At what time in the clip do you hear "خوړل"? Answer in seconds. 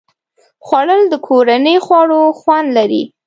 0.65-1.01